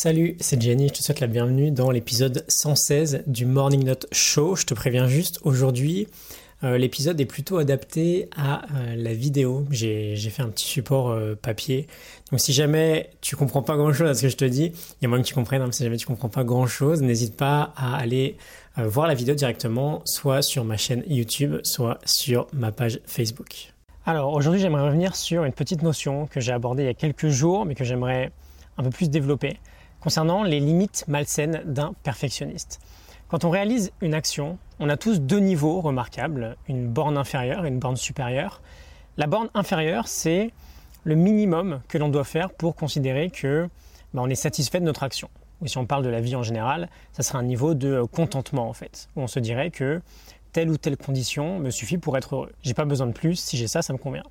[0.00, 4.54] Salut, c'est Jenny, je te souhaite la bienvenue dans l'épisode 116 du Morning Note Show.
[4.54, 6.06] Je te préviens juste, aujourd'hui,
[6.62, 9.66] euh, l'épisode est plutôt adapté à euh, la vidéo.
[9.72, 11.88] J'ai fait un petit support euh, papier.
[12.30, 15.02] Donc si jamais tu comprends pas grand chose à ce que je te dis, il
[15.02, 17.36] y a moyen que tu comprennes, hein, si jamais tu comprends pas grand chose, n'hésite
[17.36, 18.36] pas à aller
[18.76, 23.72] voir la vidéo directement, soit sur ma chaîne YouTube, soit sur ma page Facebook.
[24.06, 27.30] Alors aujourd'hui j'aimerais revenir sur une petite notion que j'ai abordée il y a quelques
[27.30, 28.30] jours, mais que j'aimerais
[28.76, 29.58] un peu plus développer
[30.00, 32.80] concernant les limites malsaines d'un perfectionniste.
[33.28, 37.68] Quand on réalise une action, on a tous deux niveaux remarquables, une borne inférieure et
[37.68, 38.62] une borne supérieure.
[39.16, 40.52] La borne inférieure, c'est
[41.04, 43.68] le minimum que l'on doit faire pour considérer que
[44.14, 45.28] bah, on est satisfait de notre action.
[45.60, 48.68] Ou si on parle de la vie en général, ça sera un niveau de contentement
[48.68, 50.00] en fait, où on se dirait que
[50.52, 52.52] telle ou telle condition me suffit pour être heureux.
[52.62, 54.22] J'ai pas besoin de plus, si j'ai ça, ça me convient.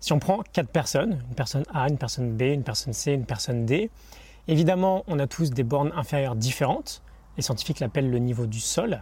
[0.00, 3.24] Si on prend quatre personnes, une personne A, une personne B, une personne C, une
[3.24, 3.90] personne D,
[4.48, 7.02] Évidemment, on a tous des bornes inférieures différentes.
[7.36, 9.00] Les scientifiques l'appellent le niveau du sol.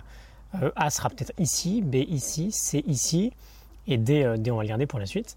[0.62, 3.33] Euh, a sera peut-être ici, B ici, C ici,
[3.87, 5.37] et D, euh, D on va le garder pour la suite.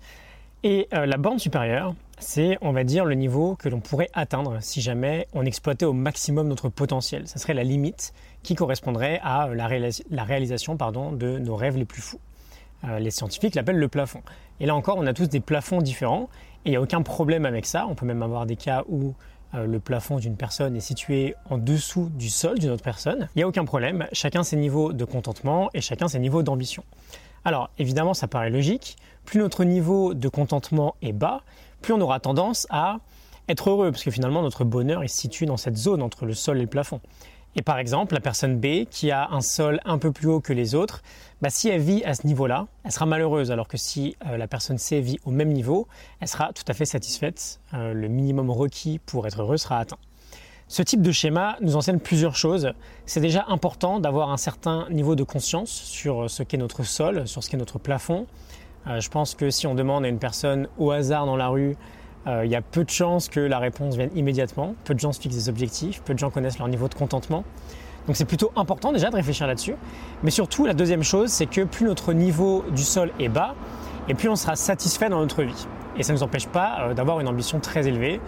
[0.64, 4.58] Et euh, la borne supérieure, c'est, on va dire, le niveau que l'on pourrait atteindre
[4.62, 7.28] si jamais on exploitait au maximum notre potentiel.
[7.28, 8.14] Ce serait la limite
[8.44, 12.20] qui correspondrait à la, réalisation pardon, de nos rêves les plus fous.
[13.00, 14.22] les scientifiques l'appellent le plafond.
[14.60, 16.30] Et là encore, on a tous des plafonds différents,
[16.66, 17.86] et il n'y a aucun problème avec ça.
[17.88, 19.14] On peut même avoir des cas où
[19.54, 23.44] le plafond d'une personne est situé en dessous du sol d'une autre personne, il n'y
[23.44, 26.84] a aucun problème, chacun ses niveaux de contentement et chacun ses niveaux d'ambition.
[27.46, 31.44] Alors évidemment ça paraît logique, plus notre niveau de contentement est bas,
[31.82, 33.00] plus on aura tendance à
[33.50, 36.58] être heureux, parce que finalement notre bonheur est situé dans cette zone entre le sol
[36.58, 37.00] et le plafond.
[37.56, 40.54] Et par exemple, la personne B, qui a un sol un peu plus haut que
[40.54, 41.02] les autres,
[41.42, 44.48] bah, si elle vit à ce niveau-là, elle sera malheureuse, alors que si euh, la
[44.48, 45.88] personne C vit au même niveau,
[46.20, 47.60] elle sera tout à fait satisfaite.
[47.74, 49.98] Euh, le minimum requis pour être heureux sera atteint.
[50.68, 52.74] Ce type de schéma nous enseigne plusieurs choses.
[53.06, 57.42] C'est déjà important d'avoir un certain niveau de conscience sur ce qu'est notre sol, sur
[57.42, 58.28] ce qu'est notre plafond.
[58.88, 61.72] Euh, je pense que si on demande à une personne au hasard dans la rue
[61.72, 61.76] euh,
[62.28, 65.22] il y a peu de chances que la réponse vienne immédiatement, peu de gens se
[65.22, 67.44] fixent des objectifs, peu de gens connaissent leur niveau de contentement.
[68.08, 69.76] Donc c'est plutôt important déjà de réfléchir là-dessus.
[70.24, 73.54] Mais surtout, la deuxième chose, c'est que plus notre niveau du sol est bas,
[74.08, 75.68] et plus on sera satisfait dans notre vie.
[75.98, 78.22] Et ça ne nous empêche pas euh, d'avoir une ambition très élevée.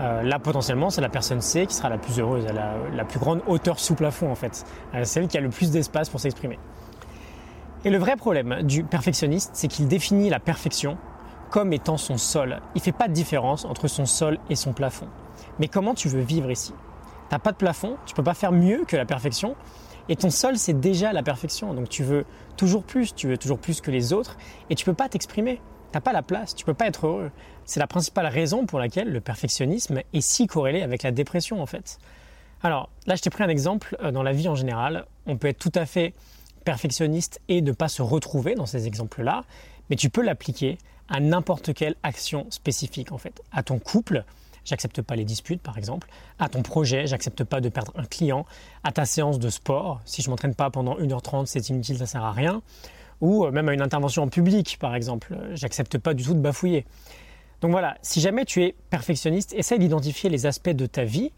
[0.00, 3.04] Euh, là, potentiellement, c'est la personne C qui sera la plus heureuse, elle a la
[3.04, 4.64] plus grande hauteur sous plafond en fait.
[5.04, 6.58] Celle qui a le plus d'espace pour s'exprimer.
[7.84, 10.96] Et le vrai problème du perfectionniste, c'est qu'il définit la perfection
[11.56, 12.60] comme étant son sol.
[12.74, 15.08] Il ne fait pas de différence entre son sol et son plafond.
[15.58, 16.74] Mais comment tu veux vivre ici?
[16.74, 19.56] Tu n'as pas de plafond, tu peux pas faire mieux que la perfection.
[20.10, 21.72] Et ton sol, c'est déjà la perfection.
[21.72, 22.26] Donc tu veux
[22.58, 24.36] toujours plus, tu veux toujours plus que les autres.
[24.68, 25.62] Et tu peux pas t'exprimer.
[25.92, 27.30] Tu n'as pas la place, tu peux pas être heureux.
[27.64, 31.66] C'est la principale raison pour laquelle le perfectionnisme est si corrélé avec la dépression en
[31.66, 31.98] fait.
[32.62, 35.06] Alors là, je t'ai pris un exemple euh, dans la vie en général.
[35.24, 36.12] On peut être tout à fait
[36.66, 39.44] perfectionniste et ne pas se retrouver dans ces exemples-là,
[39.88, 40.76] mais tu peux l'appliquer
[41.08, 43.42] à n'importe quelle action spécifique en fait.
[43.52, 44.24] À ton couple,
[44.64, 46.08] j'accepte pas les disputes par exemple.
[46.38, 48.46] À ton projet, j'accepte pas de perdre un client.
[48.84, 52.24] À ta séance de sport, si je m'entraîne pas pendant 1h30, c'est inutile, ça sert
[52.24, 52.62] à rien.
[53.20, 56.40] Ou euh, même à une intervention en public par exemple, j'accepte pas du tout de
[56.40, 56.84] bafouiller.
[57.60, 61.32] Donc voilà, si jamais tu es perfectionniste, essaye d'identifier les aspects de ta vie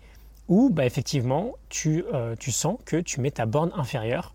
[0.49, 1.53] où bah, effectivement
[1.87, 4.35] euh, tu sens que tu mets ta borne inférieure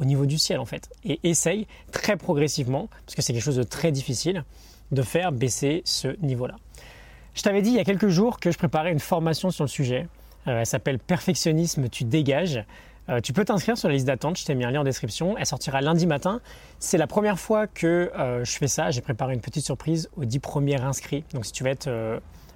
[0.00, 0.88] au niveau du ciel en fait.
[1.04, 4.44] Et essaye très progressivement, parce que c'est quelque chose de très difficile,
[4.90, 6.56] de faire baisser ce niveau-là.
[7.34, 9.68] Je t'avais dit il y a quelques jours que je préparais une formation sur le
[9.68, 10.08] sujet.
[10.48, 12.64] Euh, elle s'appelle Perfectionnisme, tu dégages.
[13.08, 15.36] Euh, tu peux t'inscrire sur la liste d'attente, je t'ai mis un lien en description.
[15.38, 16.40] Elle sortira lundi matin.
[16.78, 18.90] C'est la première fois que euh, je fais ça.
[18.90, 21.24] J'ai préparé une petite surprise aux 10 premiers inscrits.
[21.34, 21.90] Donc si tu veux être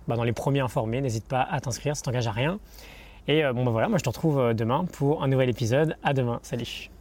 [0.08, 2.58] bah, dans les premiers informés, n'hésite pas à t'inscrire, ça t'engage à rien.
[3.26, 5.96] Et bon bah voilà, moi je te retrouve demain pour un nouvel épisode.
[6.02, 6.93] À demain, salut